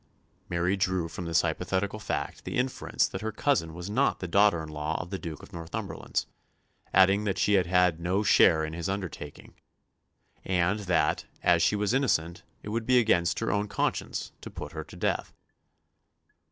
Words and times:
Mary 0.49 0.75
drew 0.75 1.07
from 1.07 1.25
this 1.25 1.43
hypothetical 1.43 1.99
fact 1.99 2.43
the 2.43 2.57
inference 2.57 3.07
that 3.07 3.21
her 3.21 3.31
cousin 3.31 3.71
was 3.71 3.87
not 3.87 4.19
the 4.19 4.27
daughter 4.27 4.63
in 4.63 4.67
law 4.69 4.99
of 4.99 5.11
the 5.11 5.19
Duke 5.19 5.43
of 5.43 5.53
Northumberland's, 5.53 6.25
adding 6.91 7.23
that 7.25 7.37
she 7.37 7.53
had 7.53 7.67
had 7.67 7.99
no 7.99 8.23
share 8.23 8.65
in 8.65 8.73
his 8.73 8.89
undertaking, 8.89 9.53
and 10.43 10.79
that, 10.89 11.25
as 11.43 11.61
she 11.61 11.75
was 11.75 11.93
innocent, 11.93 12.41
it 12.63 12.69
would 12.69 12.87
be 12.87 12.97
against 12.97 13.37
her 13.41 13.51
own 13.51 13.67
conscience 13.67 14.31
to 14.41 14.49
put 14.49 14.71
her 14.71 14.83
to 14.83 14.95
death. 14.95 15.33